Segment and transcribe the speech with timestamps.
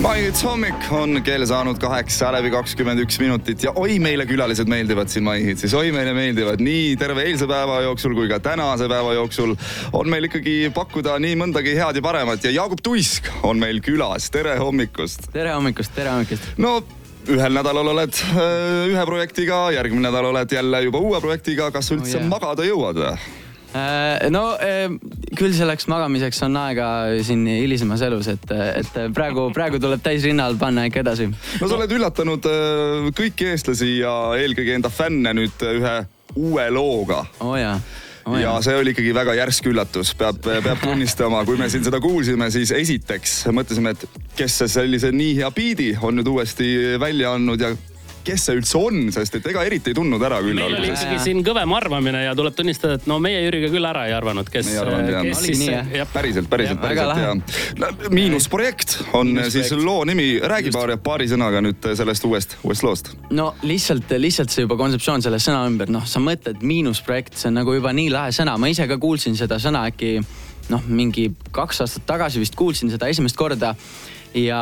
[0.00, 5.10] maihits hommik on kell saanud kaheksa läbi kakskümmend üks minutit ja oi meile külalised meeldivad
[5.12, 9.52] siin Maihitsis, oi meile meeldivad nii terve eilse päeva jooksul kui ka tänase päeva jooksul
[9.92, 14.30] on meil ikkagi pakkuda nii mõndagi head ja paremat ja Jaagup Tuisk on meil külas,
[14.32, 15.28] tere hommikust.
[15.34, 16.48] tere hommikust, tere hommikust.
[16.56, 16.78] no
[17.28, 22.16] ühel nädalal oled äh, ühe projektiga, järgmine nädal oled jälle juba uue projektiga, kas üldse
[22.16, 22.32] oh, yeah.
[22.32, 23.14] magada jõuad või?
[23.70, 24.88] Äh, no äh,
[25.38, 26.88] küll selleks magamiseks on aega
[27.22, 31.28] siin hilisemas elus, et, et praegu, praegu tuleb täisrinnal panna ikka edasi.
[31.30, 35.96] no sa oled üllatanud äh, kõiki eestlasi ja eelkõige enda fänne nüüd ühe
[36.34, 37.24] uue looga.
[37.38, 37.80] oo oh, jaa
[38.28, 41.98] Oh, ja see oli ikkagi väga järsk üllatus, peab, peab tunnistama, kui me siin seda
[42.04, 46.68] kuulsime, siis esiteks mõtlesime, et kes see sellise nii hea biidi on nüüd uuesti
[47.00, 47.72] välja andnud ja
[48.24, 50.58] kes see üldse on, sest et ega eriti ei tundnud ära küll.
[50.58, 54.06] meil oli ikkagi siin kõvem arvamine ja tuleb tunnistada, et no meie Jüriga küll ära
[54.08, 54.70] ei arvanud, kes,
[56.12, 61.62] päriselt, päriselt, päriselt ja no, Miinusprojekt on Miinus siis loo nimi, räägi paari, paari sõnaga
[61.64, 63.12] nüüd sellest uuest, uuest loost.
[63.36, 67.60] no lihtsalt, lihtsalt see juba kontseptsioon selle sõna ümber, noh, sa mõtled miinusprojekt, see on
[67.62, 70.18] nagu juba nii lahe sõna, ma ise ka kuulsin seda sõna äkki
[70.70, 73.74] noh, mingi kaks aastat tagasi vist kuulsin seda esimest korda.
[74.36, 74.60] Ja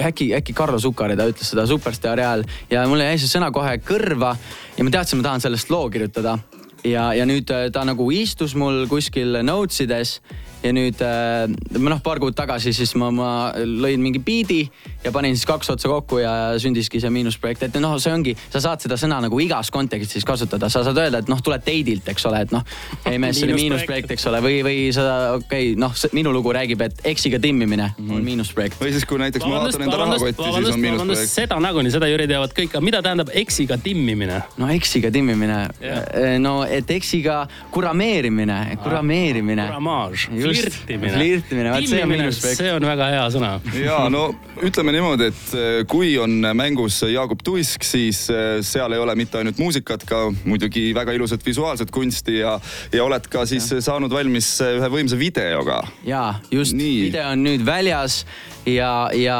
[0.00, 3.76] äkki, äkki Carlo Sukkari, ta ütles seda Superstaari ajal ja mulle jäi see sõna kohe
[3.84, 4.34] kõrva
[4.76, 6.38] ja ma teadsin, ma tahan sellest loo kirjutada.
[6.84, 10.20] ja, ja nüüd äh, ta nagu istus mul kuskil notes ides
[10.62, 11.46] ja nüüd äh,
[11.78, 14.62] noh, paar kuud tagasi siis ma, ma lõin mingi biidi
[15.04, 18.62] ja panin siis kaks otsa kokku ja sündiski see miinusprojekt, et noh, see ongi, sa
[18.64, 22.26] saad seda sõna nagu igas kontekstis kasutada, sa saad öelda, et noh, tuled deidilt, eks
[22.30, 22.64] ole, et noh,
[23.10, 26.54] ei mees, see oli miinusprojekt, eks ole, või, või sa okei okay,, noh, minu lugu
[26.56, 28.16] räägib, et eksiga timmimine mm -hmm.
[28.16, 28.80] on miinusprojekt.
[28.80, 31.32] või siis, kui näiteks ma vaatan enda rahakotti, siis on miinusprojekt.
[31.32, 34.42] seda nagunii, seda Jüri teavad kõik, aga mida tähendab eksiga timmimine?
[34.56, 39.66] no eksiga timmimine yeah., no et eksiga kurameerimine, kurameerimine.
[39.66, 41.12] kuramaaž flirtimine.
[41.16, 42.60] flirtimine, vaat see on miinusprojekt.
[42.62, 43.50] see on väga hea sõna.
[43.80, 44.24] ja no
[44.64, 49.40] ütleme niimoodi, et eh, kui on mängus Jaagup Tuisk, siis eh, seal ei ole mitte
[49.40, 52.56] ainult muusikat, ka muidugi väga ilusat visuaalset kunsti ja,
[52.94, 53.82] ja oled ka siis ja.
[53.90, 55.82] saanud valmis ühe võimsa videoga.
[56.06, 58.22] ja just, video on nüüd väljas
[58.66, 59.38] ja, ja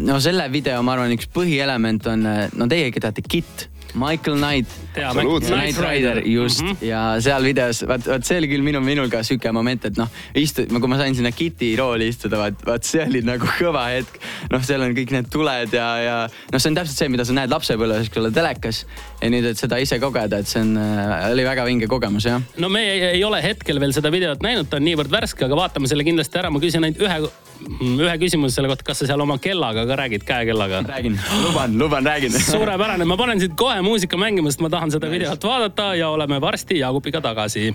[0.00, 4.68] no selle video, ma arvan, üks põhielement on, no teiegi teate KIT Michael Knight.
[4.94, 6.70] Knight Rider, just mm.
[6.70, 6.84] -hmm.
[6.86, 10.10] ja seal videos, vaat, vaat see oli küll minu, minul ka sihuke moment, et noh,
[10.34, 14.18] istu-, kui ma sain sinna Kitty rooli istuda, vaat, vaat see oli nagu kõva hetk.
[14.50, 17.36] noh, seal on kõik need tuled ja, ja noh, see on täpselt see, mida sa
[17.36, 18.84] näed lapsepõlves, eks ole, telekas.
[19.20, 22.42] ja nüüd, et seda ise kogeda, et see on, äh, oli väga vinge kogemus, jah.
[22.58, 25.64] no me ei, ei ole hetkel veel seda videot näinud, ta on niivõrd värske, aga
[25.64, 26.50] vaatame selle kindlasti ära.
[26.50, 27.18] ma küsin ainult ühe
[27.64, 30.82] ühe küsimuse selle kohta, kas sa seal oma kellaga ka räägid, käekellaga?
[30.88, 32.32] räägin, luban, luban, räägin.
[32.32, 36.40] suurepärane, ma panen siit kohe muusika mängima, sest ma tahan seda videot vaadata ja oleme
[36.40, 37.74] varsti Jaagupiga tagasi.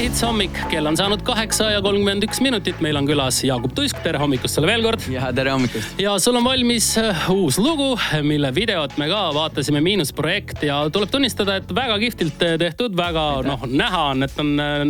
[0.00, 3.98] maihits hommik, kell on saanud kaheksa ja kolmkümmend üks minutit, meil on külas Jaagup Tuisk,
[4.00, 5.04] tere hommikust sulle veel kord.
[5.12, 5.98] ja tere hommikust.
[6.00, 7.92] ja sul on valmis äh, uus lugu,
[8.24, 10.64] mille videot me ka vaatasime, Miinusprojekt.
[10.64, 14.88] Ja tuleb tunnistada, et väga kihvtilt tehtud, väga noh, näha on, et on äh,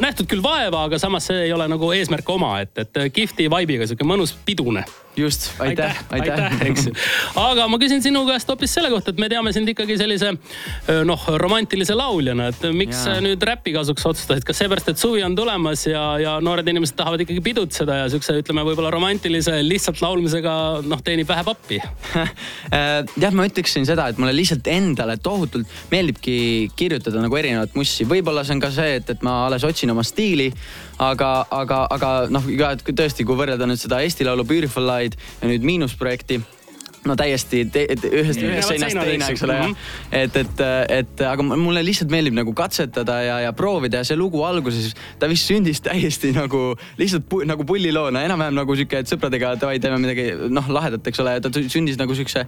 [0.00, 3.88] nähtud küll vaeva, aga samas see ei ole nagu eesmärk oma, et, et kihvti vibe'iga
[3.88, 4.84] sihuke mõnus pidune
[5.18, 6.88] just, aitäh, aitäh, aitäh, eks.
[7.38, 10.32] Aga ma küsin sinu käest hoopis selle kohta, et me teame sind ikkagi sellise
[11.08, 13.18] noh, romantilise lauljana, et miks ja.
[13.24, 17.24] nüüd räpi kasuks otsustasid, kas seepärast, et suvi on tulemas ja, ja noored inimesed tahavad
[17.24, 20.56] ikkagi pidutseda ja siukse, ütleme võib-olla romantilise lihtsalt laulmisega
[20.86, 21.80] noh, teenib vähe pappi?
[23.22, 26.36] Jah, ma ütleksin seda, et mulle lihtsalt endale tohutult meeldibki
[26.78, 30.04] kirjutada nagu erinevat mussi, võib-olla see on ka see, et, et ma alles otsin oma
[30.06, 30.52] stiili
[30.98, 35.62] aga, aga, aga noh, tõesti, kui võrrelda nüüd seda Eesti Laulu Beautiful Lied ja nüüd
[35.62, 36.40] Miinusprojekti
[37.06, 39.72] no täiesti te, ühest, ühest seinast teine, eks ole mm.
[39.72, 40.16] -hmm.
[40.22, 40.62] et, et,
[40.98, 45.28] et aga mulle lihtsalt meeldib nagu katsetada ja, ja proovida ja see lugu alguses, ta
[45.30, 50.00] vist sündis täiesti nagu lihtsalt pu, nagu pulliloona, enam-vähem nagu sihuke, et sõpradega davai, teeme
[50.02, 52.46] midagi noh, lahedat, eks ole, ta sündis nagu siukse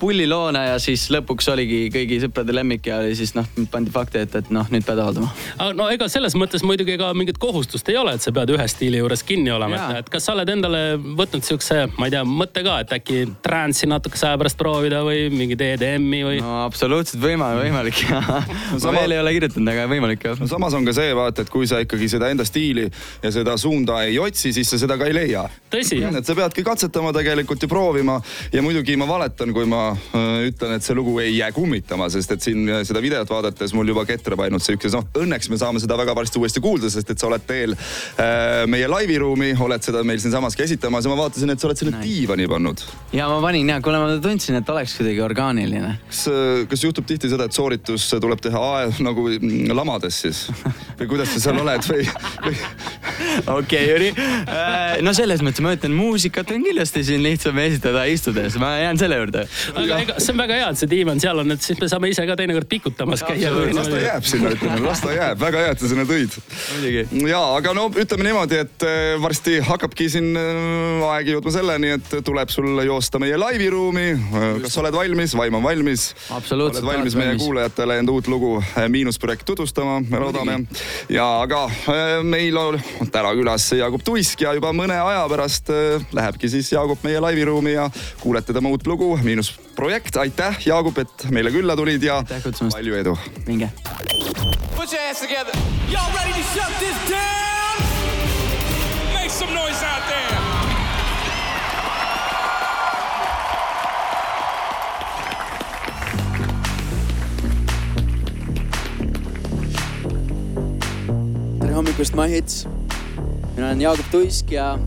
[0.00, 4.50] pulliloona ja siis lõpuks oligi kõigi sõprade lemmik ja siis noh, pandi fakti ette, et
[4.52, 5.30] noh, nüüd pead avaldama.
[5.76, 9.00] no ega selles mõttes muidugi ega mingit kohustust ei ole, et sa pead ühe stiili
[9.00, 12.64] juures kinni olema, et, et kas sa oled endale võtnud siukse, ma ei tea, mõtte
[12.66, 16.40] ka, et äkki trance'i natukese aja pärast proovida või mingit EDM-i või?
[16.44, 19.00] no absoluutselt võimalik, võimalik ja no, sama...
[19.00, 20.40] veel ei ole kirjutanud, aga võimalik jah.
[20.42, 22.88] no samas on ka see vaata, et kui sa ikkagi seda enda stiili
[23.22, 25.46] ja seda suunda ei otsi, siis sa seda ka ei leia.
[25.72, 26.02] tõsi.
[26.06, 28.20] et sa peadki katsetama tegelikult ja proovima
[28.52, 29.86] ja muidugi ma valetan, kui ma
[30.16, 33.74] Äh, ütlen, et see lugu ei jää kummitama, sest et siin äh, seda videot vaadates
[33.76, 37.10] mul juba ketrab ainult siukses, noh õnneks me saame seda väga varsti uuesti kuulda, sest
[37.12, 41.18] et sa oled teel äh, meie laiviruumi, oled seda meil siinsamas ka esitamas ja ma
[41.20, 42.84] vaatasin, et sa oled selle diivani pannud.
[43.16, 45.92] ja ma panin ja kuule, ma tundsin, et oleks kuidagi orgaaniline.
[46.10, 49.26] kas, kas juhtub tihti seda, et sooritus tuleb teha ae, nagu
[49.76, 50.46] lamades siis
[50.98, 52.06] või kuidas sa seal oled või,
[52.46, 52.56] või...?
[53.46, 54.10] Okei okay,, Jüri.
[54.16, 59.00] Äh, no selles mõttes ma ütlen, muusikat on kindlasti siin lihtsam esitada istudes, ma jään
[59.00, 59.46] selle juurde.
[59.74, 62.10] aga ega see on väga hea, et see diivan seal on, et siis me saame
[62.12, 63.52] ise ka teinekord pikutamas käia.
[63.76, 66.36] las ta jääb sinna, ütleme, las ta jääb, väga hea, et sa sinna tõid.
[67.30, 72.16] ja, aga no ütleme niimoodi, et äh, varsti hakkabki siin äh, aeg jõudma selleni, et
[72.26, 74.08] tuleb sul joosta meie laiviruumi.
[74.64, 76.08] kas sa oled valmis, vaim on valmis?
[76.56, 78.56] oled valmis meie kuulajatele enda uut lugu
[78.88, 80.60] Miinusprojekt tutvustama, me loodame.
[81.12, 81.66] ja aga
[82.26, 82.80] meil on
[83.14, 85.70] täna külas Jaagup Tuisk ja juba mõne aja pärast
[86.16, 87.88] lähebki siis Jaagup meie laiviruumi ja
[88.20, 90.16] kuulete tema uut lugu Miinusprojekt.
[90.16, 92.22] aitäh, Jaagup, et meile külla tulid ja
[92.72, 93.16] palju edu.
[93.46, 93.70] minge.
[94.76, 95.52] Put your hands together.
[95.90, 97.76] Y'all ready to shut this down?
[99.14, 100.36] Make some noise out there.
[111.60, 112.66] tere hommikust, Mahits.
[113.56, 114.78] Mina olen Jaagup Tuisk ja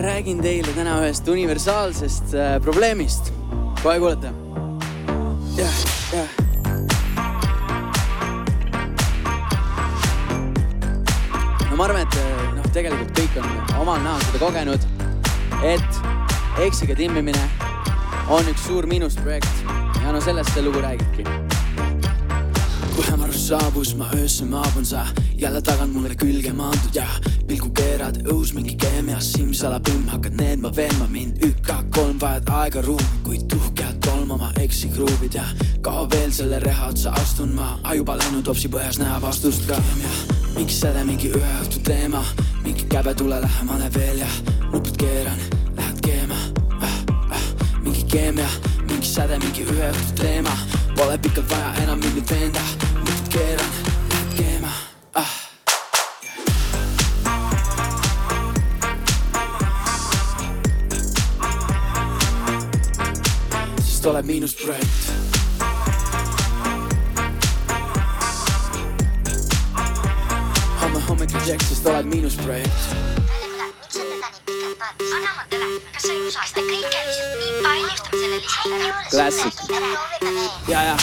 [0.00, 3.32] räägin teile täna ühest universaalsest äh, probleemist.
[3.82, 4.32] kohe kuulete.
[5.56, 5.74] jah,
[6.12, 6.28] jah.
[11.70, 14.90] no ma arvan, et äh, noh, tegelikult kõik on omal näol seda kogenud,
[15.60, 16.02] et
[16.64, 17.48] eksiga timmimine
[18.32, 19.66] on üks suur miinusprojekt
[20.00, 21.51] ja no sellest see lugu räägibki
[23.02, 25.06] kui hämarus saabus, ma öösse maabun, sa.
[25.36, 27.06] Jälle tagant mulle külge maandud ja
[27.46, 31.06] pilgu keerad õhus mingi keemia, simsalapimm, hakkad needma, veenma.
[31.10, 31.42] Mind.
[31.44, 35.44] ük-kolm vajad aega, ruumi, kuid tuhkelt tolmama eksikruuvid ja
[35.80, 39.80] kaua veel selle reha otsa astun ma, ajuba läinud opsi põhjas näha vastust ka.
[40.54, 42.22] miks selle mingi ühe õhtu teema,
[42.62, 44.30] mingi käbe tule lähemale veel ja
[44.72, 45.42] nupud keeran,
[45.76, 46.38] lähed keema.
[46.82, 47.02] Äh,.
[47.32, 47.50] Äh,
[47.82, 48.48] mingi keemia,
[48.88, 50.81] mingi säde, mingi ühe õhtu teema
[51.32, 52.60] Pole pikalt vaja enam mind veenda,
[53.06, 53.70] nüüd keeran,
[54.10, 54.72] läheb keema
[55.14, 55.30] ah..
[63.80, 65.12] sest oled miinusprojekt.
[70.82, 73.11] homme hommikul tšekk, sest oled miinusprojekt.
[79.10, 79.54] Klassik.
[80.68, 80.96] ja, ja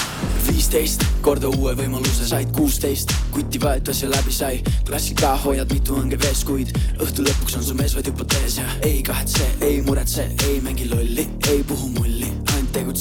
[0.47, 4.61] viisteist korda uue võimaluse said kuusteist, kuti võetas ja läbi sai.
[4.87, 8.99] klassika, hoiad mitu õnge vees, kuid õhtu lõpuks on su mees vaid hüpotees ja ei
[9.03, 11.08] kahetse, ei muretse, ei mängi lolli.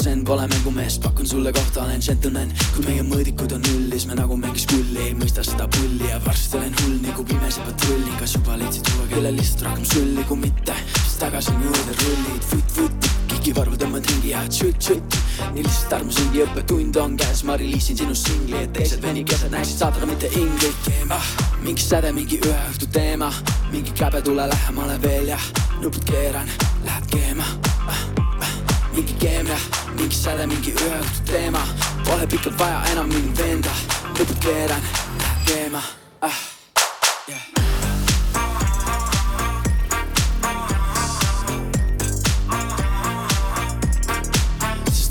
[0.09, 2.53] Tegutsen, pole mängumees, pakun sulle kohta, olen gentleman.
[2.75, 6.57] kui meie mõõdikud on nullis, me nagu mängis kulli, ei mõista seda pulli ja varsti
[6.57, 8.13] olen hull nagu pimese patrulli.
[8.19, 12.49] kas juba leidsid tuua, kellel lihtsalt rohkem sulli, kui mitte, siis tagasi on juurde rullid,
[12.53, 15.19] vutt-vutt kikivarvu tõmbad ringi ja tšütt-tšütt.
[15.55, 20.07] nii lihtsalt armusingi õppetund on käes, ma reliisin sinu singli, et teised venikesed näeksid saatana
[20.07, 21.35] mitte inglit ah,.
[21.63, 23.33] mingi säde, mingi ühe õhtu teema,
[23.73, 25.39] mingi käbe, tule lähemale veel ja
[25.83, 26.49] nupud keeran,
[26.85, 27.45] lähed keema
[27.87, 28.03] ah,.
[28.39, 28.57] Ah,
[28.95, 29.59] mingi keemia,
[29.99, 31.65] mingi säde, mingi ühe õhtu teema,
[32.07, 33.75] pole pikalt vaja enam mind veenda,
[34.13, 34.87] nupud keeran,
[35.19, 35.83] lähed keema.
[36.21, 36.39] Ah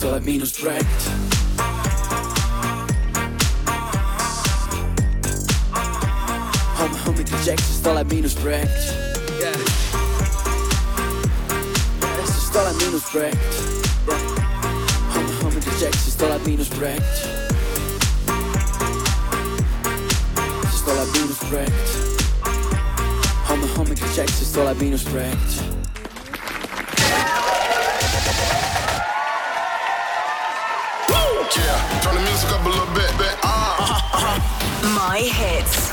[0.08, 1.10] tuleb miinusprojekt.
[6.80, 8.94] homme hommikul Jacksonist tuleb miinusprojekt
[9.42, 9.60] yeah..
[12.26, 13.54] sest tuleb miinusprojekt
[14.08, 14.37] yeah..
[15.78, 17.06] project, si sto laat minus project.
[20.74, 21.90] Si sto laat minus project.
[23.46, 24.34] Handen, handen gecheckt,
[25.06, 25.06] minus.
[31.58, 33.36] Yeah, turn the music up a little bit, bit.
[33.42, 34.38] Uh,
[34.98, 35.87] My hits.